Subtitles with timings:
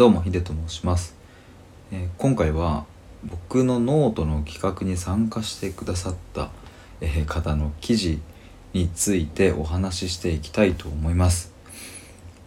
[0.00, 1.14] どうもヒデと申します、
[1.92, 2.86] えー今回は
[3.22, 6.48] 僕のノートの企画に参加してくださった、
[7.02, 8.18] えー方の記事
[8.72, 11.52] についてお話ししていきたいと思います。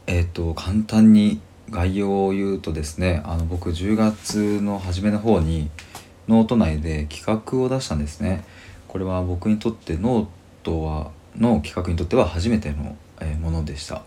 [0.08, 5.70] えっ、と簡単に概要を言うとですねあの僕10月の初めの方に
[6.28, 8.44] ノート内で企画を出したんですね。
[8.88, 10.28] これは僕にとってノー
[10.64, 14.02] トはの企画にとっては初めての、えものでした。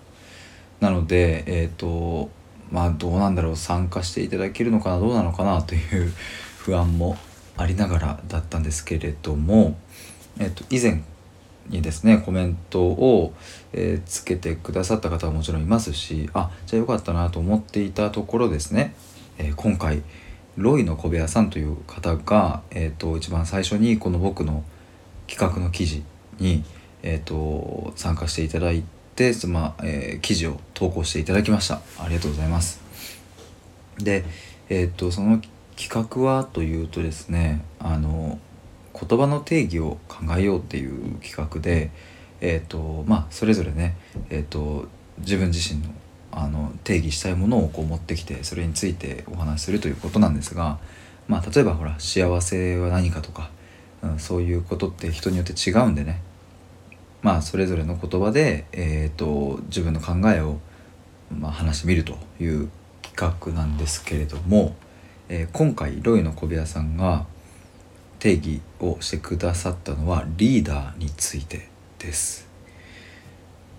[0.80, 2.28] なのでえっ、と
[2.70, 6.12] まあどうなんだろう参加していただけるのかなどうなのかなという
[6.58, 7.16] 不安も
[7.56, 9.78] ありながらだったんですけれども、
[10.38, 11.02] えっと以前
[11.68, 13.34] にですねコメントを、
[14.06, 18.94] つけてくださった方はもちろんいますしあじゃあよかったなと思っていたところですね、
[19.38, 20.02] えー今回
[20.56, 24.64] ロイの小部屋さんという方が、えー、と一番最初にこの僕の
[25.28, 26.02] 企画の記事
[26.38, 26.64] に、
[27.02, 28.82] えー、と参加していただい
[29.16, 31.80] て、まあえー記事を投稿していただきました。
[31.98, 32.80] ありがとうございます。
[33.98, 34.24] で、
[34.68, 35.40] えー、とその
[35.76, 38.38] 企画はというとですねあの
[38.98, 41.90] 言葉の定義を考えようっていう企画で、
[42.40, 43.94] えーとまあ、それぞれね、
[44.30, 45.90] えー、と自分自身の
[46.32, 50.78] あの定義したいものをこう持ってきてそれについてお話しするということなんですが、
[51.28, 53.50] まあ、例えばほら幸せは何かとか、
[54.02, 56.20] うん、そういうことって人によって違うんでね
[57.26, 60.60] まあそれぞれの言葉で、えー、と自分の考えを、
[61.36, 62.68] まあ、話してみるという
[63.02, 64.76] 企画なんですけれども、
[65.28, 67.26] えー今回ロイの小部屋さんが
[68.20, 72.46] 定義をしてくださったのはリーダーについてです。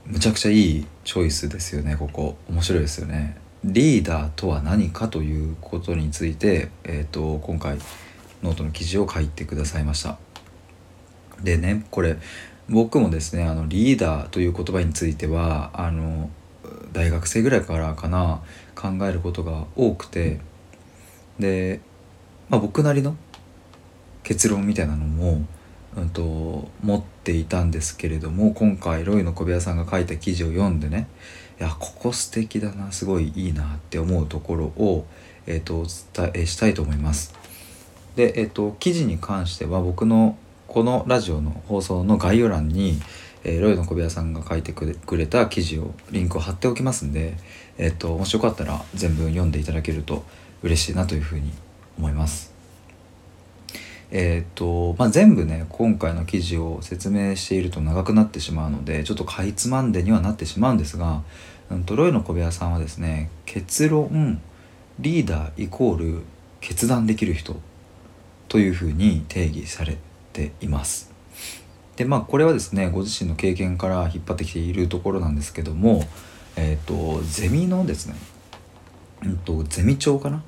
[0.05, 3.37] むちゃくちゃいいチョイスですよねここ面白いですよね。
[3.63, 7.77] リーダーとは何かということについて、えー、と今回
[8.43, 10.17] ノートの記事を書いてくださいました。
[11.41, 12.17] でねこれ
[12.69, 16.29] 僕もですねあのリーダーという言葉についてはあの
[16.91, 18.41] 大学生ぐらいからかな
[18.75, 20.39] 考えることが多くて
[21.39, 21.79] で、
[22.49, 23.15] まあ、僕なりの
[24.23, 25.45] 結論みたいなのも、
[25.95, 31.07] うん、と持っていたんですけれども今回ロイの小部屋さんが書いた記事を読んでね
[31.59, 35.05] いやここ素敵だなすごいいいなって思うところを、
[35.45, 37.33] えー、とお伝えしたいと思います。
[38.15, 42.99] で、えー、と記事に関しては僕のこのラジオの放送の概要欄に、
[43.43, 47.37] えーロイの小部屋さんが書いてくれた記事をリンクを貼っておきますんで、
[47.77, 50.25] えー、ともしよかったら全文読んでいただけると
[50.63, 51.53] 嬉しいなというふうに
[51.97, 52.53] 思います。
[54.11, 61.23] えっ、とまあ、全部ね今回の記事を説明していると長くなってしまうのでちょっとかいつまんでにはなってしまうんですが、
[61.69, 64.41] うん、とロイの小部屋さんはですね結論
[64.99, 66.23] リーダーイコール
[66.61, 67.57] 決断できる人
[68.47, 69.97] というふうに定義され
[70.37, 71.11] ています。
[71.95, 76.03] でまあこれはですねご自身の経験から引っ張ってきているところなんですけども
[76.55, 78.15] えっ、とゼミのですね
[79.23, 80.43] うんとゼミ長かな？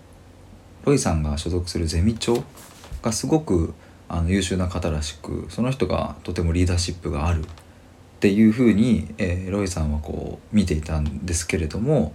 [0.85, 2.43] ロイさんが所属するゼミ長
[3.01, 3.73] がすごく
[4.07, 7.47] あの優秀な方らしくその人がとてもリーダーシップがあるっ
[8.19, 12.13] ていうふうに、えーロイさんはこう見ていたんですけれども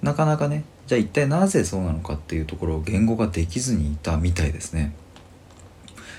[0.00, 4.94] なかなかねじゃあ一体なぜそうなのかっていうところを言語ができずにいたみたいですね。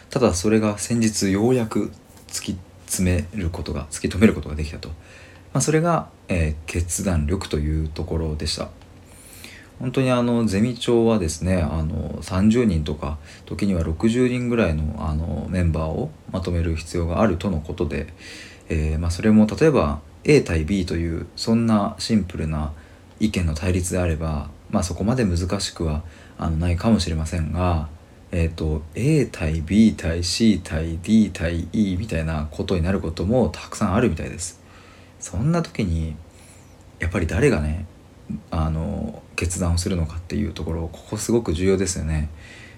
[0.09, 1.91] ただそれが先日ようやく
[2.27, 4.93] 突き詰めることが突き止めることができたと、ま
[5.55, 8.69] あ、それが、えー決断力というところでした。
[9.79, 18.07] 本当にあのゼミ長はですねあの30人とか時には60人ぐらいのあのメンバーをまとめる必要があるとのことで、
[18.69, 22.73] えーまあ、それも例えば A 対 B というそんなシンプルな
[23.19, 26.03] 意見の対立であれば、まあ、そこまで難しくは
[26.37, 27.87] あのないかもしれませんが、
[28.31, 34.61] えー、と A 対 B 対 C 対 D 対 E みたいなことになることもたくさんあるみたいです。
[35.19, 36.15] そんな時に
[36.99, 37.85] やっぱり誰がね
[38.51, 42.29] あの決断をするのかっていうところここすごく重要ですよね。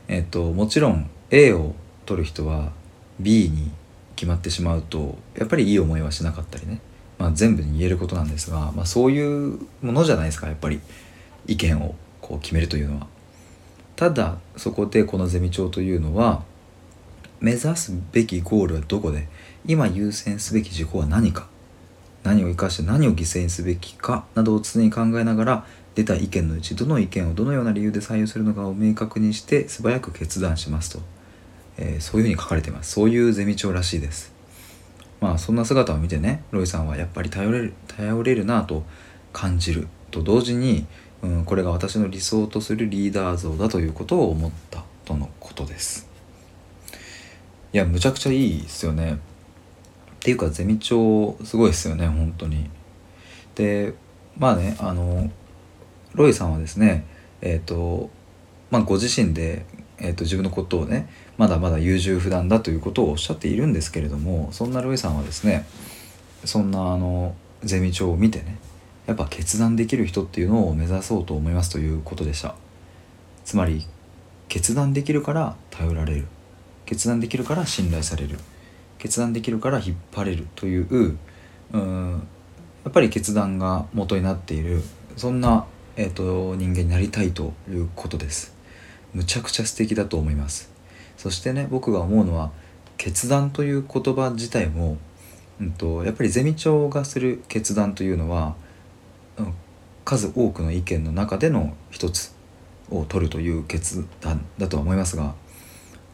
[0.07, 1.73] えっともちろん A を
[2.05, 2.71] 取る人は
[3.19, 3.71] B に
[4.15, 6.81] 決まってしまうとやっぱりいい思いはしなかったりね、
[7.17, 10.81] まあ、全部に言えることなんですが、まあ、そういうものじゃないですかやっぱり
[11.47, 13.07] 意見をこう決めるというのは。
[13.99, 16.43] ただそこでこのゼミ長というのは
[17.41, 19.27] 目指すべきゴールはどこで
[19.65, 21.49] 今優先すべき事項は何か
[22.23, 25.65] 何を生かして何を犠牲にすべきかなどを常に考えながら
[25.95, 30.99] 出た意見のうちどの意見をどのような理由で採用するのかを明確にして素早く決断しますと、
[31.77, 32.93] えーそういうふうに書かれています。
[32.93, 34.31] そういうゼミ長らしいです。
[35.19, 38.85] まあそんな姿を見てねロイさんはやっぱり頼れる頼れるなと
[39.33, 40.85] 感じると同時に、
[41.21, 46.07] うん、これが私の理想とするリーダー像だということを思ったとのことです。
[47.71, 49.13] いやむちゃくちゃいいですよね。
[49.13, 49.17] っ
[50.21, 52.69] ていうかゼミ長すごいですよね本当に。
[53.55, 53.93] で
[54.37, 55.29] まあねあの
[56.13, 57.05] ロイさんはですね
[57.41, 58.09] えーと
[58.69, 59.65] まあ、ご自身で、
[59.97, 65.65] えーと、自分のことをねまだまだ優柔不断だということをおっしゃっているんですけれどもそんなロイさんはですね
[66.45, 68.57] そんなあのゼミ帳を見てね
[69.09, 72.53] やっぱ決断できる人っていうのを目指そうと思いますということでした。
[73.43, 73.87] つまり
[74.49, 76.27] 決断できるから頼られる。
[76.85, 78.37] 決断できるから信頼される。
[78.99, 81.17] 決断できるから引っ張れるという
[81.73, 82.27] うん
[82.83, 84.83] やっぱり決断が元になっている。
[85.17, 85.65] そんな、
[85.95, 88.55] えーと、人間になりたいということです。
[89.15, 90.71] むちゃくちゃ素敵だと思います。
[91.17, 92.51] そしてね僕が思うのは
[92.97, 94.99] 決断という言葉自体も、
[95.59, 98.55] うんと、やっぱりゼミ長がする決断というのは、
[100.09, 102.33] 数多くの意見の中での一つ
[102.89, 105.35] を取るという決断だとは思いますが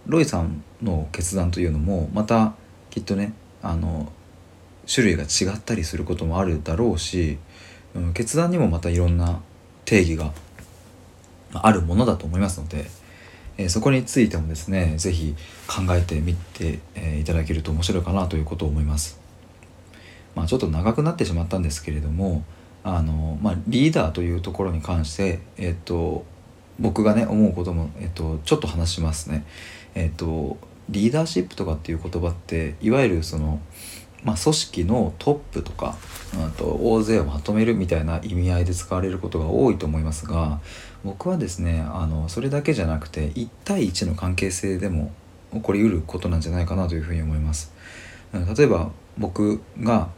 [0.06, 2.56] ロイさんの決断というのもまた
[2.90, 3.32] きっとね
[3.62, 4.12] あの
[4.94, 7.38] 種類が違ったりすることもあるだろうし、
[7.96, 9.40] うん、決断にもまたいろんな
[9.86, 10.34] 定義が
[11.54, 12.88] あるものだと思いますので、
[13.58, 15.36] えー、そこについてもですね是非
[15.68, 19.22] 考えてみて、えー、いただけると面白いかなということを思います。
[20.36, 22.44] まあ、ちょっと長くなってしまったんですけれども
[22.86, 26.24] あの、まあ、リーダーというところに関して、えっ、と
[26.80, 29.44] 僕がね思うことも、えっ、と、ちょっと話しますね。
[29.96, 30.58] えっ、と
[30.90, 33.60] リーダーシップとかっていう言葉っていわゆるその
[34.24, 35.96] まあ、組織のトップとか
[36.34, 40.62] あと大勢をまとめるみたいな意味合いで使われることが多いと思いますが
[41.04, 45.12] 僕はですねあのそれだけじゃなくて1対1の関係性でも
[45.54, 47.72] 起こりうることなんじゃないかなというふうに思います。
[48.58, 50.10] 例えば僕が、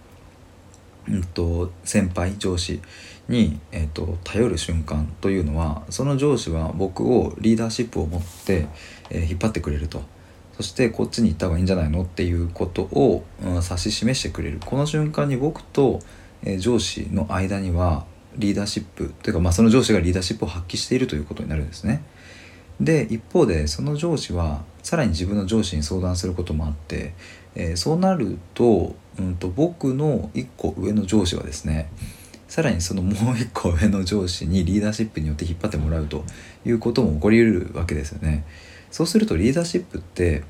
[1.10, 2.82] うんと、先輩上司
[3.28, 8.68] に、えーと、頼る瞬間というのはその上司は僕をリーダーシップを持って、
[9.10, 10.02] えー、引っ張ってくれると。
[10.56, 12.02] そしてこっちに行った方がいいんじゃないの？
[12.02, 16.00] っていうことを、うん、指し示してくれるこの瞬間に僕と、
[16.44, 18.06] えー、上司の間には
[18.38, 22.02] リーダーシップというか、まあ、その上司がリーダーシップを発揮しているということになるんですね。
[22.80, 27.14] で一方でその上司はさらに自分の上司に相談することもあって、
[27.60, 31.90] えー、そうなると,、うんと、僕の1個上の上司はですね
[32.48, 36.24] さらにそのもう1個上の上司にリーダーシップによって引っ張ってもらうと
[36.66, 38.46] いうことも起こりうるわけですよね。
[38.90, 40.44] そうするとリーダーシップって、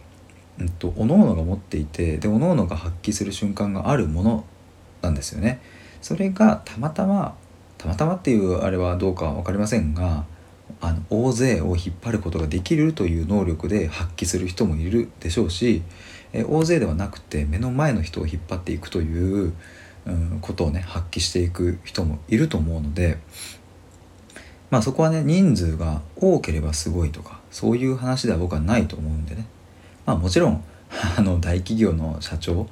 [0.59, 4.45] うんと、各々が持っていてで各々が発揮する瞬間があるもの
[5.01, 5.59] なんですよね。
[6.01, 7.35] それがたまたま
[7.79, 10.25] たまたまっていうあれはどうか分かりませんが
[10.81, 15.81] あの大勢を引っ張ることができるという能力で発揮する人もいるでしょうし
[16.33, 19.53] え大勢ではなくて目の前の人を引っ張っていくという、
[20.05, 23.17] うん、ことをね発揮していく人もいると思うので
[24.69, 29.45] まあそこはね人数が多ければすごいとかそういう話では僕はないと思うんでね
[30.05, 30.63] まあもちろん
[31.17, 32.67] あの大企業の社長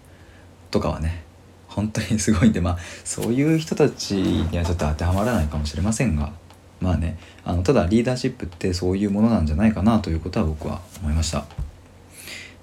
[0.71, 1.23] とかはね
[1.67, 6.31] 本当にすごいんでまあそういう人たちにはちょっと当てはまらないかもしれませんが
[6.79, 11.45] まあねあのただリーダーシップってそういうものなんじゃないかなということは僕は思いました。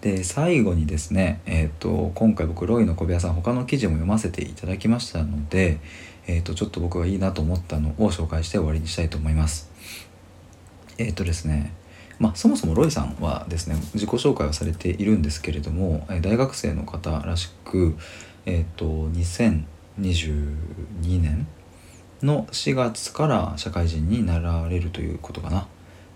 [0.03, 5.79] で最後にですね、えーと、今回僕ロイの小部屋さん他の記事も読ませていただきましたので、
[6.27, 9.71] えーと、ちょっと僕がいいなと思ったのを紹介して終わりにしたいと思います。
[10.99, 11.73] えっ、ー、とですね
[12.19, 17.97] まあ、そもそもロイさんはですね自己紹介はされているんですけれども大学生の方らしく、
[18.47, 20.55] えーと、2022
[21.21, 21.49] 年
[22.23, 25.67] の4月から社会人になられるということかな、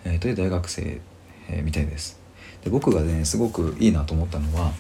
[0.05, 1.01] えー、という大学生、
[1.49, 2.26] えー、みたいです。
[2.67, 4.73] で僕がねすごくいいなと思ったのは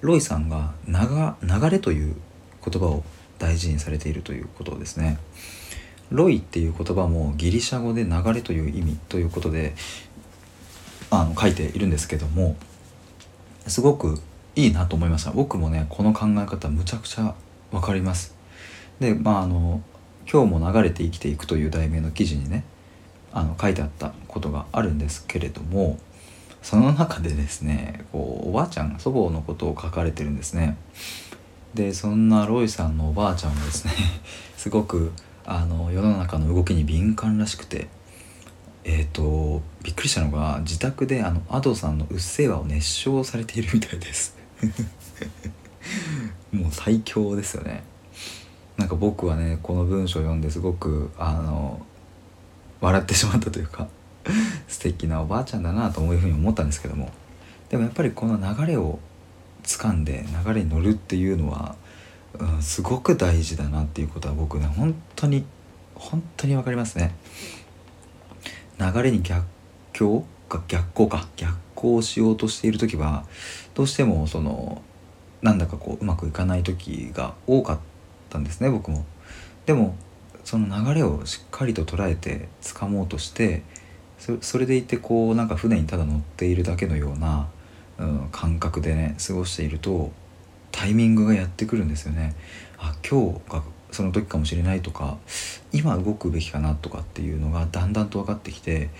[0.00, 2.16] ロイさんが流れという
[2.64, 3.04] 言葉を
[3.38, 5.18] 大事にされているということですね。
[6.10, 9.74] ロイっていう言葉もギリシャ語で流れという意味ということで
[11.10, 12.56] あの書いているんですけども
[13.66, 14.18] すごく
[14.56, 17.34] いいなと思いました僕もねこの考え方むちゃくちゃ
[17.72, 18.34] 分かります
[19.00, 19.82] でまああの
[20.30, 22.64] 「今日も流れて生きていく」という題名の記事にね
[23.32, 25.98] あの書いてあったことがあるんですけれども
[26.64, 30.78] その中でですねこうおばあちゃん祖母のことを書かれてるんですね。
[31.74, 33.92] でそんなロイさんのおばあちゃんはですね
[34.56, 35.12] すごく
[35.44, 37.88] あの世の中の動きに敏感らしくて
[38.84, 44.34] えっ、ー、とびっくりしたのが自宅であの Ado さんの「うっせぇわ」を熱唱されているみたいです。
[46.50, 47.82] もう最強ですよね。
[48.78, 51.84] なんか僕はねこの文章を読んですごくあの
[52.80, 53.86] 笑ってしまったというか
[54.68, 57.10] 素敵なおばあちゃんだなというふうに思ったんですけども
[57.68, 58.98] でもやっぱりこの流れを
[59.62, 61.74] 掴んで流れに乗るっていうのは、
[62.38, 65.44] うん、すごく大事だなっていうことは僕ね本当に
[65.94, 67.14] 本当に分かりますね。
[68.78, 69.44] 流れに逆
[69.92, 73.24] 境か逆行か逆行しようとしている時は
[73.74, 74.82] どうしてもその
[75.42, 77.78] なんだかこううまくいかない時が多かっ
[78.30, 79.04] たんですね僕も。
[79.66, 79.96] でも
[80.44, 83.62] その流れをしっかりと捉えて掴もうとして
[84.18, 87.48] それでいてこうなんか船にただ乗っているだけのような、
[87.98, 90.12] うん、感覚でね過ごしていると
[90.72, 92.34] タイミングがやってくるんですよね。
[92.78, 95.18] あ今日がその時かもしれないとか
[95.72, 98.90] 今動くべきかなとかっていうのがだんだんと分かってきて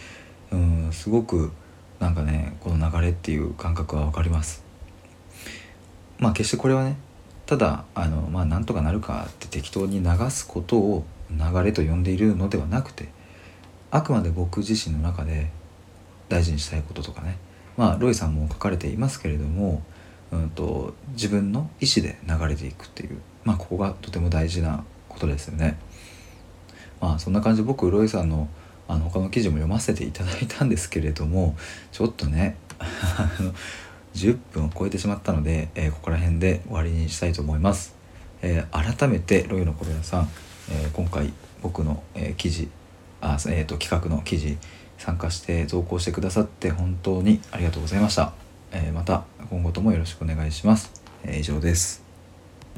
[0.52, 1.52] うんすごく
[1.98, 4.64] なんかねこの流れっていう感覚は分かります。
[6.18, 6.96] まあ決してこれはね
[7.46, 13.08] ただあのまあなんとかなるかって適当に流すことを流れと呼んでいるのではなくて
[13.94, 15.50] あくまで僕自身の中で
[16.28, 17.36] 大事にしたいこととかね
[17.76, 19.84] まあロイさんも書かれていますけれども、
[20.32, 25.78] うんと、自分の意思で流れていくっていうまあここがとても大事なことですよね。
[27.00, 28.48] まあそんな感じで僕ロイさんの
[28.88, 31.56] あの他の記事も読ませていただいたんですけれども
[31.92, 32.56] ちょっとね
[34.14, 37.94] 10分を超えてしまったので、えー、ここら辺で終わりにしたいと思います。
[38.42, 40.28] えー、改めてロイの小部屋さん、
[40.70, 41.32] えー、今回
[41.62, 42.68] 僕の、え記事
[43.24, 44.56] あ、えーと、企画の記事
[44.98, 48.32] 参加して投稿してくださって本当にありがとうございました。
[48.72, 50.92] えまた今後ともよろしくお願いします。
[51.24, 52.03] え以上です。